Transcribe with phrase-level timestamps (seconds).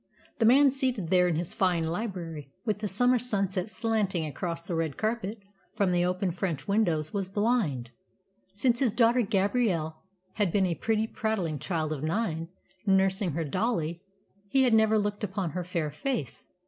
[0.39, 4.73] The man seated there in his fine library, with the summer sunset slanting across the
[4.73, 5.37] red carpet
[5.75, 7.91] from the open French windows, was blind.
[8.51, 9.97] Since his daughter Gabrielle
[10.37, 12.47] had been a pretty, prattling child of nine,
[12.83, 14.01] nursing her dolly,
[14.49, 16.47] he had never looked upon her fair face.